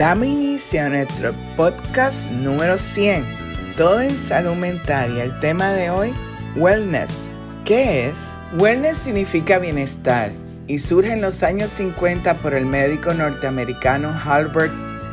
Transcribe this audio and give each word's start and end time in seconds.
Damos 0.00 0.28
inicio 0.28 0.82
a 0.82 0.88
nuestro 0.88 1.34
podcast 1.58 2.30
número 2.30 2.78
100, 2.78 3.22
todo 3.76 4.00
en 4.00 4.16
salud 4.16 4.54
mental 4.54 5.14
y 5.14 5.20
el 5.20 5.38
tema 5.40 5.72
de 5.72 5.90
hoy, 5.90 6.14
wellness. 6.56 7.28
¿Qué 7.66 8.08
es? 8.08 8.16
Wellness 8.58 8.96
significa 8.96 9.58
bienestar 9.58 10.30
y 10.66 10.78
surge 10.78 11.12
en 11.12 11.20
los 11.20 11.42
años 11.42 11.68
50 11.72 12.32
por 12.36 12.54
el 12.54 12.64
médico 12.64 13.12
norteamericano 13.12 14.18
Albert 14.24 14.72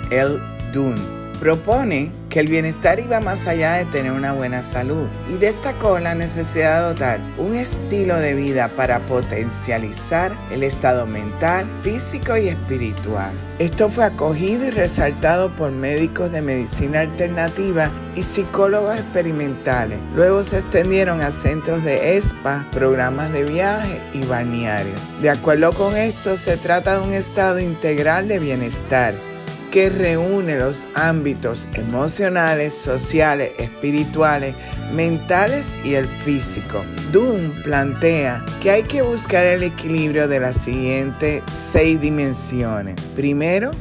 L. 0.10 0.38
Dunn 0.72 0.96
Propone 1.42 2.10
que 2.30 2.40
el 2.40 2.48
bienestar 2.48 3.00
iba 3.00 3.20
más 3.20 3.48
allá 3.48 3.74
de 3.74 3.86
tener 3.86 4.12
una 4.12 4.34
buena 4.34 4.62
salud 4.62 5.08
y 5.30 5.34
destacó 5.34 6.00
la 6.00 6.16
necesidad 6.16 6.82
de 6.82 6.88
dotar 6.88 7.20
un 7.38 7.56
estilo 7.56 8.18
de 8.18 8.34
vida 8.34 8.70
para 8.70 9.06
potencializar 9.06 10.36
el 10.52 10.64
estado 10.64 11.06
mental, 11.06 11.68
físico 11.82 12.38
y 12.38 12.50
espiritual. 12.50 13.34
Esto 13.60 13.90
fue 13.90 14.06
acogido 14.06 14.66
y 14.66 14.72
resaltado 14.72 15.56
por 15.56 15.72
médicos 15.72 16.32
de 16.32 16.42
medicina 16.42 17.02
alternativa 17.02 17.90
y 18.16 18.24
psicólogos 18.24 19.00
experimentales. 19.00 20.00
Luego 20.16 20.44
se 20.44 20.60
extendieron 20.60 21.22
a 21.22 21.32
centros 21.32 21.84
de 21.84 22.18
ESPA, 22.18 22.66
programas 22.72 23.32
de 23.32 23.44
viaje 23.44 24.02
y 24.14 24.26
balnearios. 24.26 25.08
De 25.22 25.30
acuerdo 25.30 25.72
con 25.74 25.96
esto, 25.96 26.36
se 26.36 26.58
trata 26.58 27.00
de 27.00 27.08
un 27.08 27.14
estado 27.14 27.60
integral 27.60 28.28
de 28.28 28.40
bienestar 28.40 29.14
que 29.72 29.90
reúne 29.90 30.58
los 30.58 30.88
ámbitos 30.96 31.68
emocionales, 31.74 32.74
sociales, 32.74 33.54
espirituales, 33.58 34.56
mentales 34.94 35.78
y 35.84 35.96
el 35.96 36.08
físico. 36.08 36.84
Dunn 37.12 37.54
plantea 37.64 38.44
que 38.62 38.72
hay 38.72 38.84
que 38.84 39.02
buscar 39.02 39.46
el 39.46 39.64
equilibrio 39.64 40.28
de 40.28 40.40
las 40.40 40.58
siguientes 40.58 41.44
seis 41.48 42.00
dimensiones. 42.00 43.00
Primero, 43.16 43.72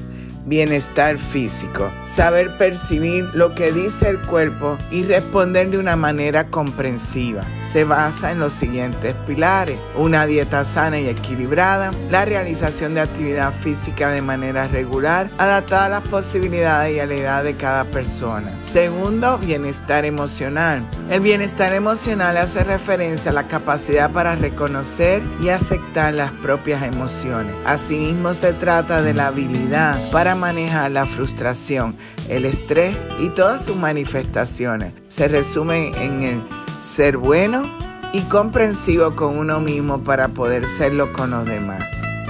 bienestar 0.47 1.19
físico, 1.19 1.93
saber 2.05 2.57
percibir 2.57 3.25
lo 3.35 3.55
que 3.55 3.73
dice 3.73 4.09
el 4.09 4.21
cuerpo 4.21 4.79
y 4.91 5.03
responder 5.03 5.71
de 5.71 5.79
una 5.79 5.97
manera 5.97 6.45
comprensiva. 6.49 7.43
Se 7.63 7.85
basa 7.85 8.31
en 8.31 8.39
los 8.39 8.53
siguientes 8.53 9.15
pilares, 9.27 9.79
una 9.97 10.25
dieta 10.25 10.65
sana 10.65 11.01
y 11.01 11.09
equilibrada, 11.09 11.91
la 12.11 12.25
realización 12.25 12.95
de 12.95 13.01
actividad 13.01 13.53
física 13.53 14.11
de 14.11 14.23
manera 14.23 14.69
regular, 14.69 15.29
adaptada 15.37 15.87
a 15.87 16.01
las 16.01 16.09
posibilidades 16.09 16.97
y 16.97 17.01
a 17.01 17.07
la 17.07 17.15
edad 17.15 17.45
de 17.45 17.55
cada 17.55 17.85
persona. 17.85 18.53
Segundo, 18.63 19.39
bienestar 19.39 20.05
emocional. 20.05 20.87
El 21.11 21.21
bienestar 21.21 21.73
emocional 21.73 22.37
hace 22.37 22.63
referencia 22.63 23.33
a 23.33 23.35
la 23.35 23.49
capacidad 23.49 24.11
para 24.13 24.37
reconocer 24.37 25.23
y 25.41 25.49
aceptar 25.49 26.15
las 26.15 26.31
propias 26.31 26.85
emociones. 26.85 27.55
Asimismo, 27.65 28.33
se 28.35 28.53
trata 28.53 29.03
de 29.03 29.13
la 29.13 29.29
habilidad 29.29 29.99
para 30.11 30.36
maneja 30.37 30.89
la 30.89 31.07
frustración, 31.07 31.97
el 32.29 32.45
estrés 32.45 32.97
y 33.21 33.29
todas 33.31 33.65
sus 33.65 33.77
manifestaciones. 33.77 34.93
Se 35.09 35.29
resumen 35.29 35.95
en 35.97 36.23
el 36.23 36.43
ser 36.81 37.17
bueno 37.17 37.65
y 38.13 38.21
comprensivo 38.23 39.15
con 39.15 39.37
uno 39.37 39.61
mismo 39.61 40.03
para 40.03 40.29
poder 40.29 40.67
serlo 40.67 41.13
con 41.13 41.31
los 41.31 41.45
demás. 41.45 41.83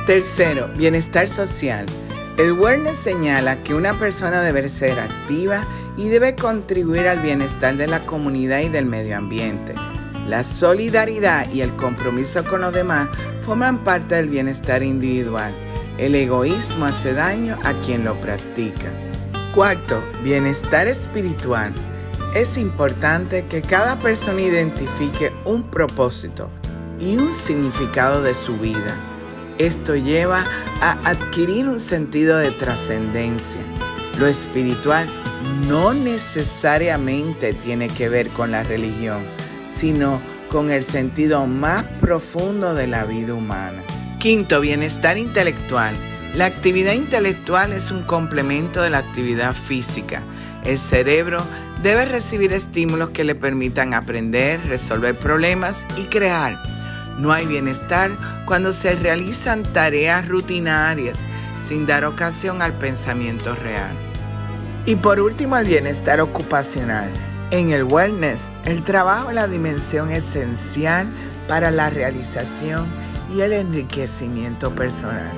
Tercero, 0.06 0.68
bienestar 0.77 1.28
social. 1.28 1.86
El 2.36 2.52
wellness 2.52 2.96
señala 2.96 3.56
que 3.62 3.74
una 3.74 3.98
persona 3.98 4.42
debe 4.42 4.68
ser 4.68 4.98
activa 5.00 5.62
y 5.96 6.08
debe 6.08 6.34
contribuir 6.34 7.08
al 7.08 7.20
bienestar 7.20 7.77
de 7.77 7.86
la 7.86 8.00
comunidad 8.04 8.60
y 8.60 8.68
del 8.68 8.86
medio 8.86 9.16
ambiente. 9.16 9.74
La 10.28 10.42
solidaridad 10.42 11.50
y 11.52 11.60
el 11.60 11.70
compromiso 11.77 12.44
con 12.44 12.60
los 12.60 12.72
demás 12.72 13.08
forman 13.44 13.78
parte 13.84 14.16
del 14.16 14.28
bienestar 14.28 14.82
individual. 14.82 15.54
El 15.98 16.14
egoísmo 16.14 16.84
hace 16.84 17.14
daño 17.14 17.58
a 17.64 17.72
quien 17.80 18.05
lo 18.05 18.20
practica. 18.20 18.92
Cuarto, 19.55 20.05
bienestar 20.23 20.89
espiritual. 20.89 21.73
Es 22.34 22.58
importante 22.58 23.46
que 23.48 23.62
cada 23.62 23.98
persona 23.98 24.42
identifique 24.42 25.33
un 25.46 25.62
propósito 25.62 26.51
y 27.01 27.17
un 27.17 27.33
significado 27.33 28.23
de 28.23 28.34
su 28.34 28.58
vida. 28.58 28.95
Esto 29.57 29.96
lleva 29.96 30.45
a 30.83 30.92
adquirir 31.08 31.67
un 31.67 31.80
sentido 31.80 32.36
de 32.36 32.51
trascendencia. 32.51 33.63
Lo 34.18 34.27
espiritual 34.27 35.08
no 35.67 35.95
necesariamente 35.95 37.55
tiene 37.55 37.86
que 37.86 38.11
ver 38.11 38.28
con 38.28 38.51
la 38.51 38.64
religión, 38.64 39.24
sino 39.70 40.20
con 40.51 40.70
el 40.70 40.83
sentido 40.83 41.46
más 41.46 41.84
profundo 42.01 42.74
de 42.74 42.86
la 42.86 43.07
vida 43.07 43.33
humana. 43.33 43.83
Quinto, 44.18 44.60
bienestar 44.60 45.18
intelectual. 45.18 45.94
La 46.34 46.46
actividad 46.46 46.94
intelectual 46.94 47.72
es 47.72 47.90
un 47.90 48.02
complemento 48.02 48.80
de 48.80 48.88
la 48.88 48.98
actividad 48.98 49.54
física. 49.54 50.22
El 50.64 50.78
cerebro 50.78 51.38
debe 51.82 52.06
recibir 52.06 52.54
estímulos 52.54 53.10
que 53.10 53.24
le 53.24 53.34
permitan 53.34 53.92
aprender, 53.92 54.58
resolver 54.68 55.14
problemas 55.14 55.86
y 55.98 56.04
crear. 56.04 56.62
No 57.18 57.30
hay 57.30 57.46
bienestar 57.46 58.10
cuando 58.46 58.72
se 58.72 58.96
realizan 58.96 59.62
tareas 59.62 60.27
rutinarias 60.27 61.20
sin 61.58 61.86
dar 61.86 62.06
ocasión 62.06 62.62
al 62.62 62.72
pensamiento 62.72 63.54
real. 63.54 63.94
Y 64.86 64.96
por 64.96 65.20
último, 65.20 65.58
el 65.58 65.66
bienestar 65.66 66.20
ocupacional. 66.20 67.10
En 67.50 67.68
el 67.68 67.84
wellness, 67.84 68.50
el 68.64 68.83
trabajo 68.83 69.28
es 69.28 69.34
la 69.34 69.46
dimensión 69.46 70.10
esencial 70.10 71.06
para 71.46 71.70
la 71.70 71.90
realización 71.90 73.05
y 73.36 73.42
el 73.42 73.52
enriquecimiento 73.52 74.70
personal. 74.70 75.30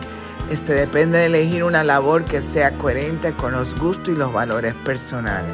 Este 0.51 0.73
depende 0.73 1.19
de 1.19 1.27
elegir 1.27 1.65
una 1.65 1.83
labor 1.83 2.25
que 2.25 2.41
sea 2.41 2.79
coherente 2.79 3.33
con 3.33 3.53
los 3.53 3.75
gustos 3.75 4.15
y 4.15 4.17
los 4.17 4.33
valores 4.33 4.75
personales. 4.85 5.51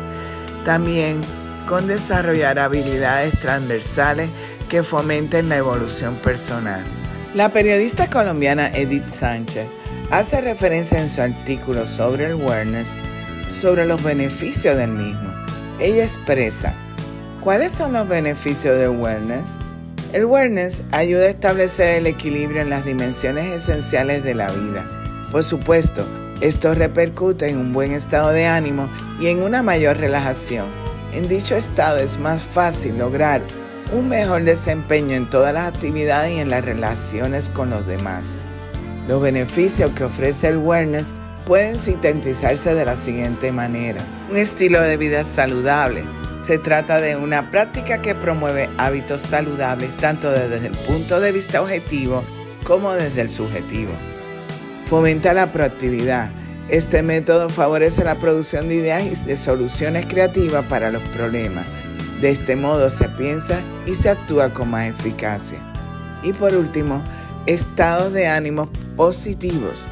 También 0.65 1.21
con 1.67 1.87
desarrollar 1.87 2.59
habilidades 2.59 3.39
transversales 3.41 4.29
que 4.69 4.83
fomenten 4.83 5.49
la 5.49 5.57
evolución 5.57 6.17
personal. 6.17 6.85
La 7.35 7.49
periodista 7.49 8.09
colombiana 8.09 8.69
Edith 8.69 9.09
Sánchez 9.09 9.67
hace 10.11 10.41
referencia 10.41 11.01
en 11.01 11.11
su 11.11 11.23
artículo 11.23 11.87
sobre 11.87 12.27
el 12.27 12.35
wellness 12.35 12.99
sobre 13.49 13.87
los 13.87 14.03
beneficios 14.03 14.77
del 14.77 14.91
mismo. 14.91 15.33
Ella 15.81 16.05
expresa, 16.05 16.75
¿cuáles 17.41 17.73
son 17.73 17.95
los 17.95 18.07
beneficios 18.07 18.79
del 18.79 18.91
wellness? 18.91 19.57
El 20.15 20.27
wellness 20.27 20.85
ayuda 20.93 21.25
a 21.25 21.31
establecer 21.31 21.97
el 21.97 22.07
equilibrio 22.07 22.63
en 22.63 22.71
las 22.71 22.85
dimensiones 22.85 23.47
esenciales 23.47 24.23
de 24.23 24.37
la 24.37 24.47
vida. 24.47 24.85
Por 25.33 25.43
supuesto, 25.43 26.07
esto 26.41 26.73
repercute 26.73 27.49
en 27.49 27.59
un 27.59 27.73
buen 27.73 27.91
estado 27.91 28.29
de 28.29 28.47
ánimo 28.47 28.89
y 29.19 29.27
en 29.27 29.43
una 29.43 29.65
mayor 29.65 29.97
relajación. 29.97 30.67
En 31.13 31.27
dicho 31.27 31.57
estado 31.57 31.99
es 31.99 32.21
más 32.21 32.43
fácil 32.43 32.97
lograr 32.97 33.43
un 33.93 34.09
mejor 34.09 34.45
desempeño 34.45 35.17
en 35.17 35.29
todas 35.29 35.53
las 35.53 35.75
actividades 35.75 36.31
y 36.31 36.39
en 36.39 36.49
las 36.49 36.65
relaciones 36.65 37.49
con 37.49 37.71
los 37.71 37.85
demás. 37.85 38.37
Los 39.09 39.21
beneficios 39.21 39.91
que 39.97 40.05
ofrece 40.05 40.47
el 40.47 40.59
wellness 40.59 41.13
pueden 41.45 41.77
sintetizarse 41.77 42.73
de 42.73 42.85
la 42.85 42.95
siguiente 42.95 43.51
manera. 43.51 43.99
Un 44.31 44.37
estilo 44.37 44.81
de 44.81 44.97
vida 44.97 45.25
saludable, 45.25 46.05
se 46.47 46.59
trata 46.59 47.01
de 47.01 47.17
una 47.17 47.51
práctica 47.51 48.03
que 48.03 48.15
promueve 48.15 48.69
hábitos 48.77 49.23
saludables 49.23 49.97
tanto 49.97 50.31
desde 50.31 50.67
el 50.67 50.77
punto 50.87 51.19
de 51.19 51.33
vista 51.33 51.63
objetivo 51.63 52.23
como 52.65 52.93
desde 52.93 53.23
el 53.23 53.31
subjetivo. 53.31 53.93
Fomenta 54.87 55.33
la 55.33 55.53
proactividad. 55.53 56.31
Este 56.69 57.03
método 57.03 57.49
favorece 57.49 58.05
la 58.05 58.19
producción 58.19 58.69
de 58.69 58.75
ideas 58.75 59.05
y 59.05 59.15
de 59.25 59.37
soluciones 59.37 60.07
creativas 60.07 60.65
para 60.67 60.91
los 60.91 61.03
problemas. 61.11 61.67
De 62.21 62.31
este 62.31 62.57
modo 62.57 62.91
se 62.91 63.09
piensa 63.09 63.61
y 63.87 63.95
se 63.95 64.11
actúa 64.11 64.51
con 64.51 64.71
más 64.71 64.89
eficacia. 64.89 65.59
Y 66.23 66.33
por 66.33 66.55
último, 66.55 67.03
estados 67.47 68.13
de 68.13 68.27
ánimo 68.27 68.69
positivos. 68.97 69.87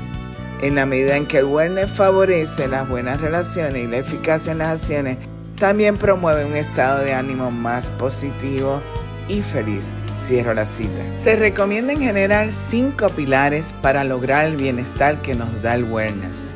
En 0.61 0.75
la 0.75 0.87
medida 0.87 1.17
en 1.17 1.27
que 1.27 1.39
el 1.39 1.47
wellness 1.47 1.91
favorece 1.91 2.69
las 2.69 2.89
buenas 2.89 3.21
relaciones 3.21 3.83
y 3.83 3.87
la 3.87 3.99
eficacia 3.99 4.53
en 4.53 4.59
las 4.59 4.81
acciones, 4.81 5.19
también 5.63 5.97
promueve 5.97 6.45
un 6.45 6.57
estado 6.57 7.05
de 7.05 7.15
ánimo 7.15 7.53
más 7.53 7.89
positivo 7.91 8.83
y 9.29 9.43
feliz. 9.43 9.93
Cierro 10.27 10.55
la 10.55 10.67
cita. 10.67 11.01
Se 11.15 11.37
recomienda 11.37 11.93
en 11.93 12.01
general 12.01 12.51
cinco 12.51 13.09
pilares 13.11 13.73
para 13.81 14.03
lograr 14.03 14.47
el 14.47 14.57
bienestar 14.57 15.23
que 15.23 15.37
nos 15.37 15.63
da 15.63 15.77
el 15.77 15.85
wellness. 15.85 16.49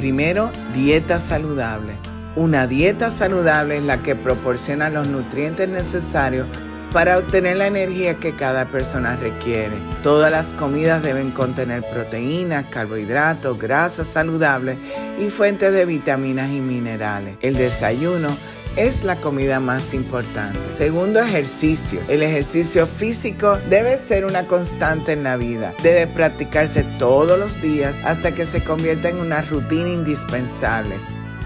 Primero, 0.00 0.50
dieta 0.74 1.20
saludable. 1.20 1.92
Una 2.34 2.66
dieta 2.66 3.12
saludable 3.12 3.76
es 3.76 3.84
la 3.84 4.02
que 4.02 4.16
proporciona 4.16 4.90
los 4.90 5.06
nutrientes 5.06 5.68
necesarios 5.68 6.48
para 6.92 7.18
obtener 7.18 7.56
la 7.56 7.66
energía 7.66 8.14
que 8.14 8.34
cada 8.34 8.64
persona 8.66 9.16
requiere. 9.16 9.76
Todas 10.02 10.32
las 10.32 10.50
comidas 10.52 11.02
deben 11.02 11.30
contener 11.30 11.84
proteínas, 11.90 12.66
carbohidratos, 12.70 13.58
grasas 13.58 14.08
saludables 14.08 14.78
y 15.18 15.30
fuentes 15.30 15.72
de 15.72 15.84
vitaminas 15.84 16.50
y 16.50 16.60
minerales. 16.60 17.36
El 17.40 17.56
desayuno 17.56 18.28
es 18.76 19.02
la 19.02 19.16
comida 19.16 19.58
más 19.58 19.92
importante. 19.92 20.58
Segundo, 20.72 21.20
ejercicio. 21.20 22.00
El 22.08 22.22
ejercicio 22.22 22.86
físico 22.86 23.58
debe 23.68 23.96
ser 23.96 24.24
una 24.24 24.46
constante 24.46 25.12
en 25.12 25.24
la 25.24 25.36
vida. 25.36 25.74
Debe 25.82 26.06
practicarse 26.06 26.84
todos 26.98 27.38
los 27.38 27.60
días 27.60 28.00
hasta 28.04 28.32
que 28.32 28.46
se 28.46 28.62
convierta 28.62 29.08
en 29.08 29.18
una 29.18 29.42
rutina 29.42 29.88
indispensable. 29.88 30.94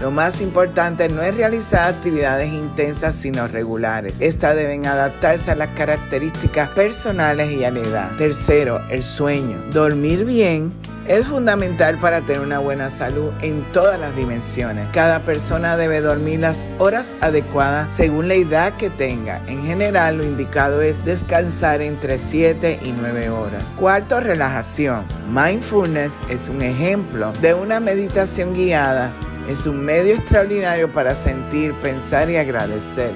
Lo 0.01 0.11
más 0.11 0.41
importante 0.41 1.07
no 1.09 1.21
es 1.21 1.35
realizar 1.35 1.85
actividades 1.85 2.51
intensas 2.51 3.15
sino 3.15 3.47
regulares. 3.47 4.17
Estas 4.19 4.55
deben 4.55 4.85
adaptarse 4.85 5.51
a 5.51 5.55
las 5.55 5.69
características 5.69 6.69
personales 6.69 7.51
y 7.51 7.63
a 7.63 7.71
la 7.71 7.79
edad. 7.79 8.11
Tercero, 8.17 8.81
el 8.89 9.03
sueño. 9.03 9.57
Dormir 9.71 10.25
bien 10.25 10.71
es 11.07 11.27
fundamental 11.27 11.97
para 11.97 12.21
tener 12.21 12.41
una 12.41 12.59
buena 12.59 12.89
salud 12.89 13.31
en 13.41 13.69
todas 13.73 13.99
las 13.99 14.15
dimensiones. 14.15 14.87
Cada 14.93 15.19
persona 15.19 15.75
debe 15.75 15.99
dormir 15.99 16.39
las 16.39 16.67
horas 16.77 17.15
adecuadas 17.19 17.93
según 17.93 18.29
la 18.29 18.35
edad 18.35 18.73
que 18.77 18.89
tenga. 18.89 19.41
En 19.47 19.63
general, 19.63 20.17
lo 20.17 20.23
indicado 20.23 20.81
es 20.81 21.03
descansar 21.03 21.81
entre 21.81 22.17
7 22.17 22.79
y 22.83 22.91
9 22.93 23.29
horas. 23.29 23.73
Cuarto, 23.77 24.21
relajación. 24.21 25.03
Mindfulness 25.29 26.21
es 26.29 26.47
un 26.47 26.61
ejemplo 26.61 27.33
de 27.41 27.53
una 27.53 27.81
meditación 27.81 28.53
guiada 28.53 29.11
es 29.47 29.67
un 29.67 29.83
medio 29.83 30.15
extraordinario 30.15 30.91
para 30.91 31.15
sentir, 31.15 31.73
pensar 31.73 32.29
y 32.29 32.37
agradecer. 32.37 33.11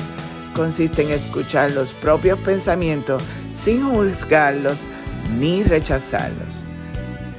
Consiste 0.53 1.03
en 1.03 1.11
escuchar 1.11 1.71
los 1.71 1.93
propios 1.93 2.39
pensamientos 2.39 3.23
sin 3.53 3.83
juzgarlos 3.83 4.87
ni 5.37 5.63
rechazarlos. 5.63 6.46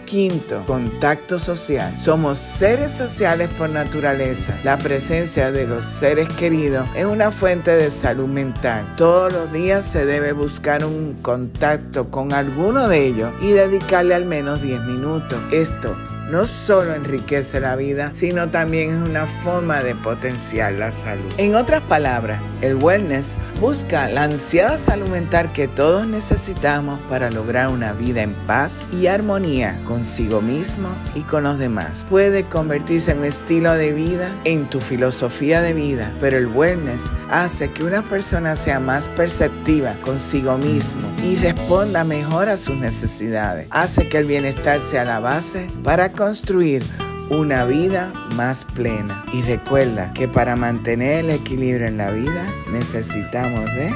Quinto, 0.09 0.65
contacto 0.65 1.39
social. 1.39 1.93
Somos 2.01 2.39
seres 2.39 2.93
sociales 2.93 3.51
por 3.59 3.69
naturaleza. 3.69 4.59
La 4.65 4.79
presencia 4.79 5.53
de 5.53 5.67
los 5.67 5.85
seres 5.85 6.31
queridos 6.31 6.89
es 6.97 7.05
una 7.05 7.31
fuente 7.31 7.73
de 7.73 7.91
salud 7.91 8.27
mental. 8.27 8.91
Todos 8.97 9.31
los 9.35 9.53
días 9.53 9.85
se 9.85 10.07
debe 10.07 10.33
buscar 10.33 10.83
un 10.83 11.13
contacto 11.21 12.11
con 12.11 12.33
alguno 12.33 12.89
de 12.89 13.05
ellos 13.05 13.35
y 13.43 13.51
dedicarle 13.51 14.15
al 14.15 14.25
menos 14.25 14.63
10 14.63 14.81
minutos. 14.85 15.39
Esto 15.53 15.95
no 16.31 16.45
solo 16.47 16.95
enriquece 16.95 17.59
la 17.61 17.75
vida, 17.77 18.11
sino 18.13 18.49
también 18.51 18.91
es 18.91 19.09
una 19.09 19.27
forma 19.27 19.83
de 19.83 19.95
potenciar 19.95 20.75
la 20.75 20.93
salud. 20.93 21.25
En 21.39 21.55
otras 21.55 21.83
palabras, 21.83 22.41
el 22.61 22.77
wellness 22.77 23.35
busca 23.61 24.09
la 24.09 24.25
ansiada 24.25 24.79
salud 24.79 25.09
mental 25.09 25.53
que 25.53 25.69
todos 25.69 26.07
necesitamos 26.07 27.01
para 27.09 27.31
lograr 27.31 27.69
una 27.69 27.93
vida 27.93 28.23
en 28.23 28.35
paz 28.47 28.87
y 28.93 29.07
armonía 29.07 29.81
consigo 29.99 30.41
mismo 30.41 30.89
y 31.17 31.23
con 31.23 31.43
los 31.43 31.59
demás. 31.59 32.07
Puede 32.09 32.45
convertirse 32.45 33.11
en 33.11 33.19
un 33.19 33.25
estilo 33.25 33.73
de 33.73 33.93
vida, 33.93 34.31
en 34.45 34.71
tu 34.71 34.79
filosofía 34.79 35.61
de 35.61 35.75
vida, 35.75 36.15
pero 36.21 36.39
el 36.39 36.47
wellness 36.47 37.11
hace 37.31 37.73
que 37.73 37.83
una 37.83 38.03
persona 38.03 38.55
sea 38.55 38.79
más 38.79 39.09
perceptiva 39.09 39.95
consigo 40.05 40.57
mismo 40.57 41.09
y 41.25 41.35
responda 41.35 42.05
mejor 42.05 42.49
a 42.49 42.57
sus 42.57 42.77
necesidades. 42.77 43.67
Hace 43.71 44.09
que 44.09 44.19
el 44.19 44.27
bienestar 44.27 44.79
sea 44.79 45.05
la 45.05 45.19
base 45.19 45.67
para 45.83 46.13
construir 46.13 46.85
una 47.29 47.65
vida 47.65 48.13
más 48.37 48.65
plena. 48.67 49.25
Y 49.33 49.43
recuerda 49.43 50.13
que 50.15 50.29
para 50.29 50.55
mantener 50.55 51.25
el 51.25 51.31
equilibrio 51.31 51.89
en 51.89 51.97
la 51.97 52.13
vida 52.13 52.47
necesitamos 52.71 53.65
de 53.75 53.93